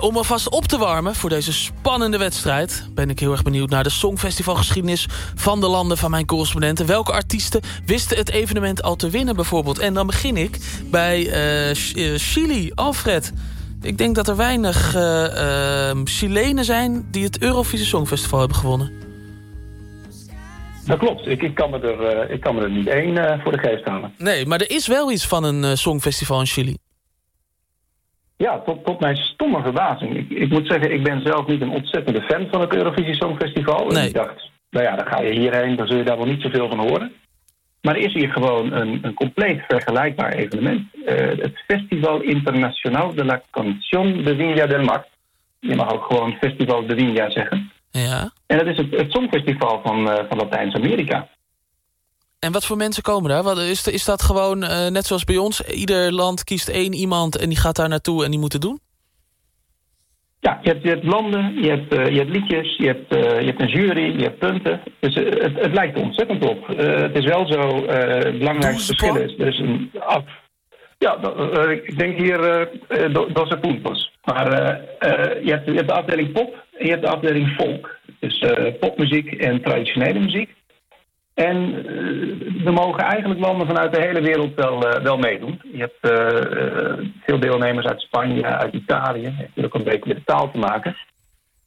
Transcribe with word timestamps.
Om 0.00 0.16
alvast 0.16 0.48
op 0.48 0.64
te 0.64 0.78
warmen 0.78 1.14
voor 1.14 1.30
deze 1.30 1.52
spannende 1.52 2.18
wedstrijd... 2.18 2.88
ben 2.94 3.10
ik 3.10 3.18
heel 3.18 3.32
erg 3.32 3.42
benieuwd 3.42 3.70
naar 3.70 3.82
de 3.82 3.90
Songfestivalgeschiedenis... 3.90 5.06
van 5.34 5.60
de 5.60 5.66
landen 5.66 5.96
van 5.96 6.10
mijn 6.10 6.26
correspondenten. 6.26 6.86
Welke 6.86 7.12
artiesten 7.12 7.60
wisten 7.86 8.16
het 8.16 8.30
evenement 8.30 8.82
al 8.82 8.96
te 8.96 9.10
winnen 9.10 9.36
bijvoorbeeld? 9.36 9.78
En 9.78 9.94
dan 9.94 10.06
begin 10.06 10.36
ik 10.36 10.58
bij 10.90 11.20
uh, 11.20 12.16
Chili. 12.16 12.72
Alfred, 12.74 13.32
ik 13.82 13.98
denk 13.98 14.14
dat 14.14 14.28
er 14.28 14.36
weinig 14.36 14.94
uh, 14.96 15.90
Chilenen 16.04 16.64
zijn... 16.64 17.08
die 17.10 17.24
het 17.24 17.42
Eurovisie 17.42 17.86
Songfestival 17.86 18.38
hebben 18.38 18.56
gewonnen. 18.56 18.92
Dat 20.86 20.98
klopt. 20.98 21.26
Ik, 21.26 21.42
ik, 21.42 21.54
kan, 21.54 21.70
me 21.70 21.78
er, 21.78 22.30
ik 22.30 22.40
kan 22.40 22.54
me 22.54 22.62
er 22.62 22.70
niet 22.70 22.86
één 22.86 23.40
voor 23.42 23.52
de 23.52 23.58
geest 23.58 23.84
halen. 23.84 24.14
Nee, 24.18 24.46
maar 24.46 24.60
er 24.60 24.70
is 24.70 24.86
wel 24.86 25.12
iets 25.12 25.26
van 25.26 25.44
een 25.44 25.78
Songfestival 25.78 26.40
in 26.40 26.46
Chili. 26.46 26.76
Ja, 28.46 28.58
tot, 28.58 28.84
tot 28.84 29.00
mijn 29.00 29.16
stomme 29.16 29.62
verbazing. 29.62 30.16
Ik, 30.16 30.30
ik, 30.30 30.48
moet 30.48 30.66
zeggen, 30.66 30.92
ik 30.92 31.02
ben 31.02 31.20
zelf 31.24 31.46
niet 31.46 31.60
een 31.60 31.70
ontzettende 31.70 32.22
fan 32.22 32.46
van 32.50 32.60
het 32.60 32.74
Eurovisie 32.74 33.14
Songfestival. 33.14 33.86
Nee. 33.86 34.02
En 34.02 34.06
ik 34.06 34.14
dacht, 34.14 34.50
nou 34.70 34.84
ja, 34.84 34.96
dan 34.96 35.06
ga 35.06 35.20
je 35.20 35.32
hierheen, 35.32 35.76
dan 35.76 35.86
zul 35.86 35.96
je 35.96 36.04
daar 36.04 36.16
wel 36.16 36.26
niet 36.26 36.42
zoveel 36.42 36.68
van 36.68 36.78
horen. 36.78 37.12
Maar 37.82 37.96
er 37.96 38.02
is 38.02 38.12
hier 38.12 38.30
gewoon 38.32 38.72
een, 38.72 38.98
een 39.02 39.14
compleet 39.14 39.64
vergelijkbaar 39.68 40.32
evenement. 40.32 40.80
Uh, 40.94 41.06
het 41.16 41.64
Festival 41.66 42.20
Internacional 42.20 43.14
de 43.14 43.24
la 43.24 43.42
Canción 43.50 44.24
de 44.24 44.36
Viña 44.36 44.66
del 44.68 44.84
Mar. 44.84 45.06
Je 45.58 45.76
mag 45.76 45.92
ook 45.92 46.04
gewoon 46.04 46.36
Festival 46.40 46.86
de 46.86 46.94
Viña 46.94 47.30
zeggen. 47.32 47.72
Ja. 47.90 48.32
En 48.46 48.58
dat 48.58 48.66
is 48.66 48.76
het, 48.76 48.90
het 48.90 49.12
Songfestival 49.12 49.80
van, 49.84 50.08
uh, 50.08 50.14
van 50.28 50.38
Latijns-Amerika. 50.38 51.28
En 52.40 52.52
wat 52.52 52.66
voor 52.66 52.76
mensen 52.76 53.02
komen 53.02 53.30
daar? 53.30 53.42
Wat, 53.42 53.58
is, 53.58 53.86
is 53.86 54.04
dat 54.04 54.22
gewoon 54.22 54.62
uh, 54.62 54.88
net 54.88 55.06
zoals 55.06 55.24
bij 55.24 55.36
ons? 55.36 55.60
Ieder 55.60 56.12
land 56.12 56.44
kiest 56.44 56.68
één 56.68 56.92
iemand 56.92 57.36
en 57.36 57.48
die 57.48 57.58
gaat 57.58 57.76
daar 57.76 57.88
naartoe 57.88 58.24
en 58.24 58.30
die 58.30 58.40
moet 58.40 58.52
het 58.52 58.62
doen? 58.62 58.80
Ja, 60.40 60.58
je 60.62 60.68
hebt, 60.68 60.82
je 60.82 60.88
hebt 60.88 61.04
landen, 61.04 61.62
je 61.62 61.68
hebt, 61.68 61.94
uh, 61.94 62.06
je 62.06 62.18
hebt 62.18 62.30
liedjes, 62.30 62.76
je 62.76 62.86
hebt, 62.86 63.16
uh, 63.16 63.40
je 63.40 63.46
hebt 63.46 63.60
een 63.60 63.68
jury, 63.68 64.18
je 64.18 64.22
hebt 64.22 64.38
punten. 64.38 64.80
Dus 65.00 65.14
het, 65.14 65.60
het 65.60 65.72
lijkt 65.72 65.98
ontzettend 65.98 66.44
op. 66.44 66.66
het 66.66 67.18
is 67.18 67.24
wel 67.24 67.46
zo, 67.52 67.86
het 67.86 68.38
belangrijkste 68.38 68.94
verschil 68.94 69.16
is... 69.16 69.34
Er 69.38 69.46
is 69.46 69.58
een 69.58 69.90
af, 69.98 70.24
ja, 70.98 71.18
ik 71.70 71.98
denk 71.98 72.18
hier 72.18 72.68
Doze 73.12 73.58
Puntos. 73.60 74.12
Maar 74.24 74.50
je, 75.42 75.50
hebt, 75.50 75.66
je 75.66 75.74
hebt 75.74 75.88
de 75.88 75.94
afdeling 75.94 76.32
pop 76.32 76.54
en 76.78 76.86
je 76.86 76.90
hebt 76.90 77.02
de 77.02 77.10
afdeling 77.10 77.48
folk. 77.48 77.98
Dus 78.20 78.44
popmuziek 78.80 79.32
en 79.32 79.62
traditionele 79.62 80.18
muziek. 80.18 80.58
En 81.34 81.56
uh, 81.56 82.66
er 82.66 82.72
mogen 82.72 83.02
eigenlijk 83.02 83.40
landen 83.40 83.66
vanuit 83.66 83.94
de 83.94 84.00
hele 84.00 84.20
wereld 84.20 84.54
wel, 84.54 84.86
uh, 84.86 85.02
wel 85.02 85.16
meedoen. 85.16 85.60
Je 85.72 85.78
hebt 85.78 85.98
uh, 86.00 87.06
veel 87.20 87.40
deelnemers 87.40 87.86
uit 87.86 88.00
Spanje, 88.00 88.44
uit 88.44 88.74
Italië. 88.74 89.22
Dat 89.22 89.32
heeft 89.54 89.66
ook 89.66 89.74
een 89.74 89.84
beetje 89.84 90.08
met 90.08 90.16
de 90.16 90.24
taal 90.24 90.50
te 90.50 90.58
maken. 90.58 90.96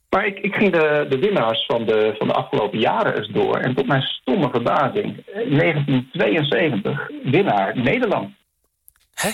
Maar 0.09 0.25
ik, 0.25 0.39
ik 0.39 0.55
ging 0.55 0.71
de, 0.71 1.05
de 1.09 1.19
winnaars 1.19 1.65
van 1.65 1.85
de, 1.85 2.15
van 2.17 2.27
de 2.27 2.33
afgelopen 2.33 2.79
jaren 2.79 3.17
eens 3.17 3.27
door. 3.27 3.57
En 3.57 3.75
tot 3.75 3.87
mijn 3.87 4.01
stomme 4.01 4.49
verbazing, 4.49 5.25
1972, 5.25 7.09
winnaar 7.23 7.77
Nederland. 7.77 8.29
Hè? 9.13 9.29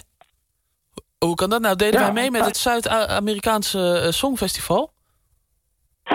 Hoe 1.17 1.35
kan 1.35 1.49
dat 1.49 1.61
nou? 1.61 1.75
Deden 1.75 1.99
ja, 1.99 2.05
wij 2.05 2.21
mee 2.21 2.31
met 2.31 2.45
het 2.45 2.57
Zuid-Amerikaanse 2.57 4.07
Songfestival? 4.09 4.91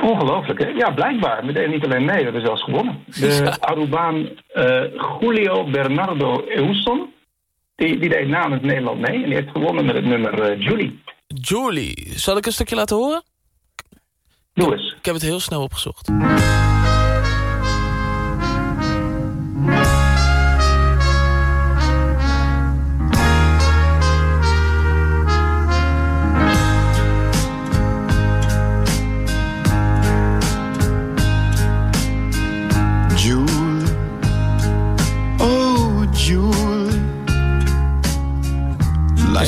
Ongelooflijk, 0.02 0.60
hè? 0.60 0.68
Ja, 0.68 0.90
blijkbaar. 0.90 1.46
We 1.46 1.52
deden 1.52 1.70
niet 1.70 1.84
alleen 1.84 2.04
mee, 2.04 2.16
we 2.16 2.22
hebben 2.22 2.46
zelfs 2.46 2.62
gewonnen. 2.62 3.04
De. 3.06 3.56
Arubaan 3.60 4.16
uh, 4.54 4.82
Julio 5.20 5.70
Bernardo 5.70 6.44
Euston, 6.46 7.12
die, 7.76 7.98
die 7.98 8.08
deed 8.08 8.28
namens 8.28 8.62
Nederland 8.62 9.00
mee. 9.00 9.22
En 9.22 9.28
die 9.28 9.34
heeft 9.34 9.50
gewonnen 9.50 9.84
met 9.84 9.94
het 9.94 10.04
nummer 10.04 10.50
uh, 10.50 10.66
Julie. 10.66 11.02
Julie. 11.26 12.12
Zal 12.14 12.36
ik 12.36 12.46
een 12.46 12.52
stukje 12.52 12.74
laten 12.76 12.96
horen? 12.96 13.22
Doe 14.52 14.72
eens. 14.72 14.94
Ik 14.98 15.04
heb 15.04 15.14
het 15.14 15.24
heel 15.24 15.40
snel 15.40 15.62
opgezocht. 15.62 16.10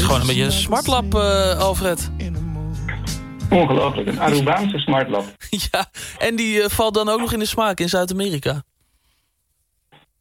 Gewoon 0.03 0.21
een 0.21 0.27
beetje 0.27 0.45
een 0.45 0.53
smartlap, 0.53 1.15
uh, 1.15 1.59
Alfred. 1.59 2.11
Ongelooflijk, 3.51 4.09
een 4.09 4.21
Arubaanse 4.21 4.79
smartlap. 4.79 5.25
ja, 5.71 5.87
en 6.19 6.37
die 6.37 6.59
uh, 6.59 6.65
valt 6.69 6.95
dan 6.95 7.09
ook 7.09 7.21
nog 7.21 7.33
in 7.33 7.39
de 7.39 7.47
smaak 7.47 7.81
in 7.81 7.89
Zuid-Amerika. 7.89 8.63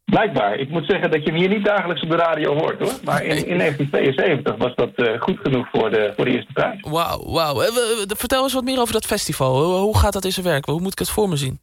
Blijkbaar. 0.05 0.55
Ik 0.55 0.69
moet 0.69 0.85
zeggen 0.87 1.11
dat 1.11 1.23
je 1.23 1.31
hem 1.31 1.39
hier 1.39 1.49
niet 1.49 1.65
dagelijks 1.65 2.01
op 2.01 2.09
de 2.09 2.15
radio 2.15 2.53
hoort, 2.53 2.79
hoor. 2.79 2.93
Maar 3.03 3.23
in, 3.23 3.47
in 3.47 3.57
1972 3.57 4.55
was 4.57 4.75
dat 4.75 4.91
uh, 4.95 5.21
goed 5.21 5.39
genoeg 5.39 5.67
voor 5.71 5.89
de, 5.89 6.13
voor 6.15 6.25
de 6.25 6.31
eerste 6.31 6.53
prijs. 6.53 6.81
Wauw, 6.81 7.31
wauw. 7.31 7.61
vertel 8.07 8.43
eens 8.43 8.53
wat 8.53 8.63
meer 8.63 8.79
over 8.79 8.93
dat 8.93 9.05
festival. 9.05 9.79
Hoe 9.79 9.97
gaat 9.97 10.13
dat 10.13 10.25
in 10.25 10.31
zijn 10.31 10.45
werk? 10.45 10.65
Hoe 10.65 10.81
moet 10.81 10.91
ik 10.91 10.99
het 10.99 11.09
voor 11.09 11.29
me 11.29 11.35
zien? 11.35 11.59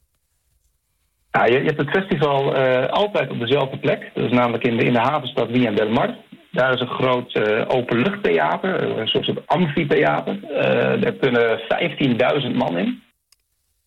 Ja, 1.30 1.44
je, 1.44 1.52
je 1.52 1.64
hebt 1.64 1.78
het 1.78 1.90
festival 1.90 2.56
altijd 2.88 3.30
op 3.30 3.38
dezelfde 3.38 3.78
plek. 3.78 4.10
Dat 4.14 4.24
is 4.24 4.32
namelijk 4.32 4.64
in 4.64 4.76
de, 4.76 4.84
in 4.84 4.92
de 4.92 5.00
havenstad 5.00 5.48
Villa 5.50 5.70
del 5.70 5.88
Mar. 5.88 6.16
Daar 6.52 6.74
is 6.74 6.80
een 6.80 6.86
groot 6.86 7.34
uh, 7.34 7.64
openluchttheater, 7.68 8.98
een 8.98 9.08
soort 9.08 9.46
amfitheater. 9.46 10.38
Uh, 10.42 11.02
daar 11.02 11.12
kunnen 11.12 11.60
15.000 12.50 12.56
man 12.56 12.78
in. 12.78 13.02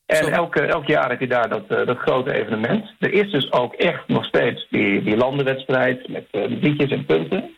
En 0.06 0.32
elke, 0.32 0.62
elk 0.62 0.88
jaar 0.88 1.10
heb 1.10 1.20
je 1.20 1.28
daar 1.28 1.50
dat, 1.50 1.68
dat 1.68 1.98
grote 1.98 2.34
evenement. 2.34 2.94
Er 3.00 3.14
is 3.14 3.32
dus 3.32 3.52
ook 3.52 3.74
echt 3.74 4.08
nog 4.08 4.26
steeds 4.26 4.68
die, 4.70 5.04
die 5.04 5.18
landenwedstrijd 5.18 6.08
met 6.08 6.26
liedjes 6.32 6.92
en 6.92 7.06
punten. 7.06 7.56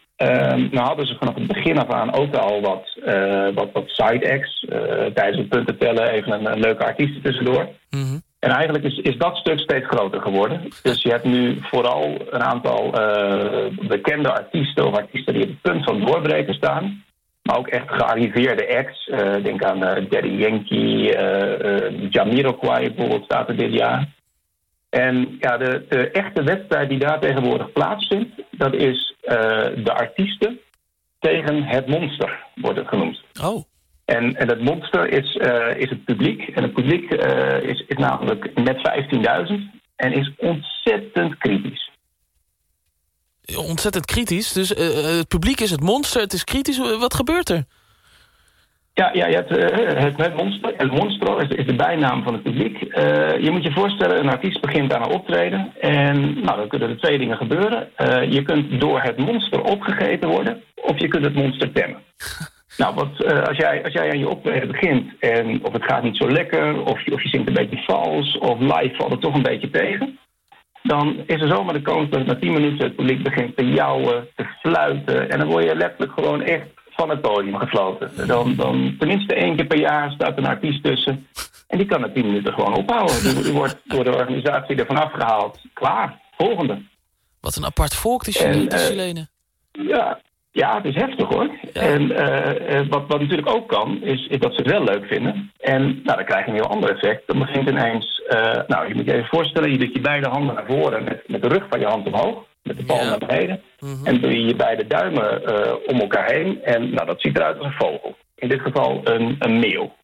nou 0.72 0.78
hadden 0.78 1.07
ze 1.07 1.16
vanaf 1.19 1.35
het 1.35 1.47
begin 1.47 1.78
af 1.78 1.89
aan 1.89 2.13
ook 2.13 2.35
al 2.35 2.62
wat, 2.62 2.97
wat, 3.53 3.69
wat 3.74 3.89
side 3.89 4.31
acts. 4.34 4.66
tijdens 5.13 5.38
het 5.38 5.50
punten 5.50 5.78
tellen 5.78 6.09
even 6.09 6.31
een, 6.31 6.51
een 6.51 6.59
leuke 6.59 6.85
artiest 6.85 7.24
tussendoor. 7.24 7.68
Mm 7.89 8.01
-hmm. 8.01 8.22
En 8.40 8.50
eigenlijk 8.50 8.84
is, 8.84 8.98
is 8.98 9.18
dat 9.18 9.38
stuk 9.38 9.59
steeds 9.59 9.88
groter 9.88 10.22
geworden. 10.22 10.62
Dus 10.84 11.02
je 11.02 11.09
hebt 11.09 11.24
nu 11.24 11.58
vooral 11.62 12.18
een 12.30 12.44
aantal 12.44 12.86
uh, 12.86 13.88
bekende 13.88 14.31
artiesten 14.31 14.88
of 14.88 14.96
artiesten 14.96 15.34
die 15.34 15.44
op 15.44 15.50
het 15.50 15.62
punt 15.62 15.84
van 15.84 16.00
doorbreken 16.00 16.53
staan. 16.53 17.03
Maar 17.44 17.58
ook 17.58 17.68
echt 17.68 17.90
gearriveerde 17.90 18.78
acts. 18.78 19.08
Uh, 19.08 19.44
denk 19.44 19.64
aan 19.64 19.84
uh, 19.84 20.09
Daddy 20.09 20.28
Yankee, 20.28 21.18
Jamiroquai 22.09 22.88
bijvoorbeeld 22.88 23.24
staat 23.24 23.50
er 23.50 23.58
dit 23.58 23.74
jaar. 23.74 24.16
En 24.90 25.38
ja, 25.40 25.58
de, 25.58 25.86
de 25.90 26.12
echte 26.12 26.44
wedstrijd 26.44 26.90
die 26.90 27.00
daar 27.00 27.19
tegenwoordig 27.19 27.72
plaatsvindt, 27.72 28.42
dat 28.52 28.74
is 28.74 29.16
de 29.84 29.94
artiesten 29.94 30.59
tegen 31.19 31.64
het 31.64 31.88
monster, 31.88 32.46
wordt 32.56 32.78
het 32.78 32.88
genoemd. 32.88 33.22
Oh. 33.42 33.64
En, 34.16 34.35
en 34.35 34.47
het 34.50 34.62
monster 34.62 35.09
is, 35.09 35.35
uh, 35.35 35.78
is 35.78 35.90
het 35.90 36.03
publiek. 36.03 36.41
En 36.47 36.63
het 36.63 36.73
publiek 36.73 37.12
uh, 37.12 37.62
is, 37.62 37.84
is 37.88 37.97
namelijk 37.97 38.51
met 38.56 38.78
15.000 39.50 39.53
en 39.95 40.13
is 40.13 40.31
ontzettend 40.38 41.38
kritisch. 41.38 41.91
Ontzettend 43.56 44.06
kritisch? 44.06 44.51
Dus 44.53 44.72
uh, 44.72 45.18
het 45.18 45.28
publiek 45.28 45.59
is 45.59 45.72
het 45.72 45.81
monster, 45.81 46.22
het 46.22 46.34
is 46.34 46.44
kritisch. 46.44 46.78
Wat 46.78 47.13
gebeurt 47.13 47.50
er? 47.50 47.63
Ja, 48.94 49.09
ja 49.13 49.28
je 49.28 49.35
hebt, 49.35 49.50
het, 49.50 50.18
het 50.18 50.35
monster. 50.35 50.75
El 50.75 50.88
monstro 50.88 51.38
is, 51.38 51.50
is 51.50 51.66
de 51.66 51.75
bijnaam 51.75 52.24
van 52.24 52.34
het 52.34 52.44
publiek. 52.44 52.78
je 53.41 53.50
moet 53.51 53.63
je 53.63 53.72
voorstellen, 53.72 54.19
een 54.19 54.29
artiest 54.29 54.62
begint 54.62 54.94
aan 54.94 55.01
een 55.01 55.16
optreden. 55.16 55.74
En 55.79 56.34
nou, 56.44 56.57
dan 56.57 56.68
kunnen 56.68 56.89
er 56.89 56.97
twee 56.97 57.18
dingen 57.18 57.38
gebeuren. 57.38 57.89
je 58.29 58.41
kunt 58.44 58.79
door 58.79 59.01
het 59.01 59.18
monster 59.18 59.62
opgegeten 59.62 60.29
worden, 60.29 60.63
of 60.75 61.00
je 61.00 61.07
kunt 61.07 61.25
het 61.25 61.35
monster 61.35 61.72
temmen. 61.72 62.01
Nou, 62.77 62.95
wat, 62.95 63.07
uh, 63.19 63.43
als, 63.43 63.57
jij, 63.57 63.83
als 63.83 63.93
jij 63.93 64.09
aan 64.09 64.19
je 64.19 64.29
optreden 64.29 64.71
begint 64.71 65.19
en 65.19 65.65
of 65.65 65.73
het 65.73 65.83
gaat 65.83 66.03
niet 66.03 66.18
zo 66.18 66.29
lekker, 66.29 66.83
of 66.85 67.06
je, 67.06 67.13
of 67.13 67.24
je 67.24 67.29
zingt 67.29 67.47
een 67.47 67.53
beetje 67.53 67.83
vals, 67.85 68.38
of 68.38 68.59
live 68.59 68.95
valt 68.95 69.12
het 69.12 69.21
toch 69.21 69.35
een 69.35 69.41
beetje 69.41 69.69
tegen, 69.69 70.19
dan 70.83 71.24
is 71.25 71.41
er 71.41 71.47
zomaar 71.47 71.74
de 71.74 71.81
kans 71.81 72.09
dat 72.09 72.25
na 72.25 72.35
10 72.35 72.53
minuten 72.53 72.85
het 72.85 72.95
publiek 72.95 73.24
begint 73.24 73.57
te 73.57 73.69
jouwen, 73.69 74.27
te 74.35 74.45
fluiten, 74.62 75.29
en 75.29 75.39
dan 75.39 75.47
word 75.47 75.63
je 75.63 75.75
letterlijk 75.75 76.12
gewoon 76.12 76.41
echt 76.41 76.68
van 76.89 77.09
het 77.09 77.21
podium 77.21 77.56
gefloten. 77.56 78.27
Dan, 78.27 78.56
dan 78.56 78.95
tenminste 79.00 79.35
één 79.35 79.56
keer 79.56 79.68
per 79.68 79.80
jaar 79.80 80.12
staat 80.12 80.38
een 80.38 80.45
artiest 80.45 80.83
tussen, 80.83 81.27
en 81.68 81.77
die 81.77 81.88
kan 81.88 82.01
na 82.01 82.12
10 82.12 82.25
minuten 82.25 82.53
gewoon 82.53 82.75
ophouden. 82.75 83.21
Die, 83.23 83.44
die 83.44 83.53
wordt 83.53 83.77
door 83.83 84.03
de 84.03 84.15
organisatie 84.15 84.75
ervan 84.75 85.03
afgehaald. 85.03 85.59
Klaar, 85.73 86.21
volgende. 86.38 86.81
Wat 87.41 87.56
een 87.56 87.65
apart 87.65 87.95
volk, 87.95 88.23
die 88.23 88.33
Chilenen. 88.33 89.30
Uh, 89.71 89.88
ja, 89.88 90.19
ja, 90.51 90.75
het 90.75 90.85
is 90.85 90.95
heftig 90.95 91.27
hoor. 91.27 91.49
Ja. 91.73 91.81
En 91.81 92.01
uh, 92.01 92.88
wat, 92.89 93.03
wat 93.07 93.19
natuurlijk 93.19 93.49
ook 93.49 93.67
kan, 93.67 94.01
is, 94.03 94.27
is 94.27 94.39
dat 94.39 94.53
ze 94.53 94.61
het 94.61 94.71
wel 94.71 94.83
leuk 94.83 95.05
vinden. 95.05 95.51
En 95.59 95.81
nou, 95.81 96.17
dan 96.17 96.25
krijg 96.25 96.45
je 96.45 96.51
een 96.51 96.57
heel 96.57 96.69
ander 96.69 96.89
effect. 96.89 97.27
Dan 97.27 97.39
begint 97.39 97.69
ineens, 97.69 98.21
uh, 98.29 98.51
nou 98.67 98.88
je 98.88 98.95
moet 98.95 99.05
je 99.05 99.13
even 99.13 99.27
voorstellen, 99.27 99.71
je 99.71 99.77
doet 99.77 99.94
je 99.94 100.01
beide 100.01 100.27
handen 100.27 100.55
naar 100.55 100.65
voren 100.67 101.03
met, 101.03 101.23
met 101.27 101.41
de 101.41 101.47
rug 101.47 101.65
van 101.69 101.79
je 101.79 101.85
hand 101.85 102.07
omhoog. 102.07 102.45
Met 102.63 102.77
de 102.77 102.85
palm 102.85 102.99
Ja. 102.99 103.09
naar 103.09 103.27
beneden. 103.27 103.61
Mhm. 103.79 104.05
En 104.05 104.21
doe 104.21 104.31
je 104.31 104.45
je 104.45 104.55
beide 104.55 104.88
duimen 104.88 105.41
uh, 105.41 105.73
om 105.85 105.99
elkaar 105.99 106.31
heen. 106.31 106.63
En 106.63 106.94
nou, 106.94 107.07
dat 107.07 107.21
ziet 107.21 107.38
eruit 107.38 107.57
als 107.57 107.65
een 107.65 107.88
vogel. 107.88 108.15
in 108.35 108.49
dit 108.49 108.61
geval 108.61 109.01
een, 109.03 109.35
een 109.39 109.59
meeuw. 109.59 109.95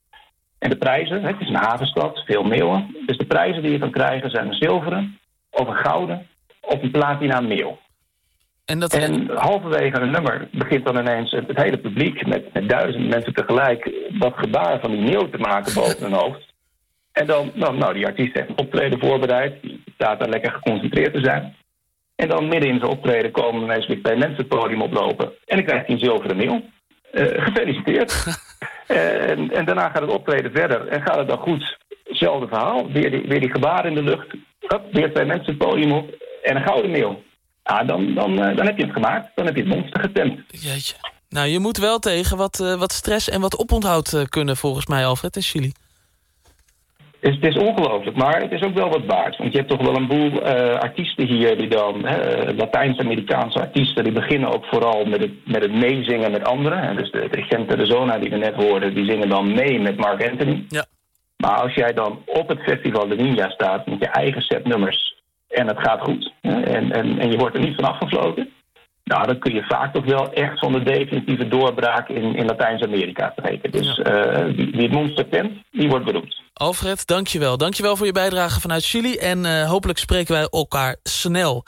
En 0.60 0.70
de 0.70 0.78
prijzen, 0.78 1.24
het 1.24 1.36
is 1.40 1.48
een 1.50 1.56
havenstad, 1.56 2.24
veel 2.26 2.44
meeuwen. 2.44 2.96
Dus 3.06 3.18
de 3.18 3.26
prijzen 3.26 3.62
die 3.62 3.72
je 3.72 3.78
kan 3.78 3.92
krijgen 3.92 4.30
zijn 4.30 4.48
een 4.48 4.54
zilveren, 4.54 5.20
of 5.50 5.68
een 5.68 5.76
gouden, 5.76 6.28
of 6.62 6.82
een 6.82 6.92
platina 6.92 7.40
meeuw. 7.40 7.78
En, 8.66 8.80
dat... 8.80 8.94
en 8.94 9.30
halverwege 9.36 10.00
een 10.00 10.12
nummer 10.12 10.48
begint 10.52 10.86
dan 10.86 10.98
ineens 10.98 11.32
het, 11.32 11.58
hele 11.58 11.78
publiek... 11.78 12.28
Met, 12.28 12.54
met 12.54 12.70
duizenden 12.70 13.10
mensen 13.10 13.34
tegelijk 13.34 13.92
dat 14.20 14.34
gebaar 14.36 14.80
van 14.80 14.92
die 14.92 15.02
meeuw 15.02 15.30
te 15.30 15.38
maken 15.38 15.74
boven 15.74 16.02
hun 16.02 16.14
hoofd. 16.14 16.54
En 17.12 17.28
dan, 17.28 17.52
dan, 17.56 17.78
nou, 17.78 17.94
die 17.94 18.06
artiest 18.06 18.34
heeft 18.34 18.50
een 18.50 18.58
optreden 18.58 19.00
voorbereid. 19.00 19.62
Die 19.62 19.84
staat 19.94 20.20
daar 20.20 20.30
lekker 20.30 20.52
geconcentreerd 20.52 21.14
te 21.14 21.24
zijn. 21.24 21.56
En 22.16 22.28
dan 22.30 22.48
midden 22.48 22.70
in 22.70 22.80
zijn 22.80 22.92
optreden 22.92 23.32
komen 23.32 23.64
ineens 23.64 23.88
weer 23.88 24.04
twee 24.04 24.18
mensen 24.18 24.38
het 24.38 24.48
podium 24.48 24.82
oplopen. 24.82 25.26
En 25.46 25.56
dan 25.56 25.66
krijgt 25.66 25.86
hij 25.86 25.96
een 25.96 26.06
zilveren 26.06 26.38
meeuw. 26.38 26.62
Uh, 27.12 27.44
gefeliciteerd. 27.44 28.26
en, 28.88 29.52
en, 29.52 29.66
daarna 29.66 29.90
gaat 29.90 30.02
het 30.02 30.12
optreden 30.12 30.52
verder. 30.52 30.88
En 30.88 31.02
gaat 31.02 31.18
het 31.18 31.28
dan 31.28 31.38
goed, 31.38 31.78
hetzelfde 32.04 32.48
verhaal. 32.48 32.92
Weer 32.92 33.12
die, 33.12 33.22
weer 33.28 33.40
die 33.40 33.52
gebaren 33.52 33.90
in 33.90 33.96
de 33.96 34.04
lucht. 34.04 34.28
weer 34.92 35.14
twee 35.14 35.26
mensen 35.26 35.46
het 35.46 35.58
podium 35.58 35.92
op. 35.92 36.10
En 36.44 36.56
een 36.56 36.64
gouden 36.64 36.92
meeuw. 36.92 37.22
Ah, 37.64 37.88
dan, 37.88 38.14
dan, 38.14 38.32
uh, 38.32 38.56
dan 38.56 38.66
heb 38.66 38.78
je 38.78 38.84
het 38.84 38.94
gemaakt. 38.94 39.32
Dan 39.36 39.46
heb 39.46 39.56
je 39.56 39.62
het 39.62 39.76
monster 39.76 40.02
getemd. 40.02 40.40
Jeetje. 40.48 40.96
Nou, 41.30 41.48
je 41.48 41.60
moet 41.60 41.78
wel 41.78 42.00
tegen 42.00 42.38
wat, 42.38 42.60
uh, 42.60 42.76
wat 42.76 42.92
stress 42.92 43.30
en 43.30 43.42
wat 43.42 43.58
oponthoud 43.58 44.26
kunnen 44.30 44.58
volgens 44.58 44.86
mij, 44.86 45.06
Alfred, 45.06 45.36
in 45.36 45.42
Chili. 45.42 45.72
Het 47.20 47.32
is, 47.32 47.36
het 47.42 47.56
is 47.56 47.62
ongelooflijk, 47.62 48.18
maar 48.18 48.42
het 48.42 48.52
is 48.52 48.62
ook 48.62 48.74
wel 48.74 48.90
wat 48.90 49.06
waard. 49.06 49.38
Want 49.38 49.52
je 49.52 49.58
hebt 49.58 49.70
toch 49.70 49.82
wel 49.82 49.96
een 49.96 50.08
boel 50.08 50.32
uh, 50.32 50.74
artiesten 50.74 51.28
hier 51.28 51.58
die 51.58 51.68
dan, 51.68 52.02
Latijns-Amerikaanse 52.56 53.60
artiesten, 53.60 54.04
die 54.04 54.14
beginnen 54.14 54.54
ook 54.54 54.66
vooral 54.66 55.06
met 55.06 55.22
het, 55.22 55.32
met 55.46 55.62
het 55.62 55.74
meezingen 55.74 56.32
met 56.32 56.46
anderen. 56.46 56.82
En 56.82 56.96
dus 56.96 57.12
de, 57.12 57.28
de 57.32 57.42
Gente 57.42 57.78
de 57.78 57.86
Zona 57.86 58.18
die 58.18 58.30
we 58.30 58.38
net 58.38 58.56
hoorden, 58.56 58.94
die 58.94 59.06
zingen 59.06 59.30
dan 59.30 59.54
mee 59.54 59.80
met 59.80 59.98
Mark 59.98 60.30
Anthony. 60.30 60.66
Ja. 60.70 60.86
Maar 61.38 61.62
als 61.62 61.74
jij 61.74 61.94
dan 61.94 62.22
op 62.26 62.48
het 62.48 62.60
Festival 62.60 63.08
de 63.08 63.16
Ninja 63.16 63.50
staat 63.50 63.86
met 63.86 64.00
je 64.00 64.08
eigen 64.08 64.42
set 64.42 64.66
nummers 64.66 65.13
en 65.54 65.68
het 65.68 65.80
gaat 65.80 66.02
goed 66.02 66.34
en, 66.42 66.92
en, 66.92 67.20
en 67.20 67.32
je 67.32 67.38
wordt 67.38 67.56
er 67.56 67.62
niet 67.62 67.76
van 67.76 67.86
afgefloten, 67.86 68.50
nou, 69.04 69.28
dan 69.28 69.40
kun 69.40 69.54
je 69.54 69.64
vaak 69.64 69.94
toch 69.94 70.06
wel 70.06 70.34
echt 70.34 70.60
van 70.60 70.72
de 70.72 70.84
definitieve 70.84 71.48
doorbraak 71.48 72.10
in, 72.10 72.36
in 72.36 72.46
Latijns-Amerika 72.46 73.34
spreken. 73.36 73.72
Dus 73.72 73.98
uh, 73.98 74.46
wie, 74.56 74.72
wie, 74.72 74.82
het 74.82 74.92
monster 74.92 75.26
kent, 75.26 75.52
die 75.72 75.90
wordt 75.90 76.06
beroemd. 76.06 76.42
Alfred, 76.54 77.08
dankjewel. 77.08 77.58
Dankjewel 77.58 77.96
voor 77.96 78.06
je 78.06 78.12
bijdrage 78.12 78.60
vanuit 78.60 78.86
Chili. 78.86 79.16
En 79.16 79.40
uh, 79.46 79.70
hopelijk 79.70 80.00
spreken 80.00 80.34
wij 80.34 80.48
elkaar 80.50 80.96
snel. 81.04 81.62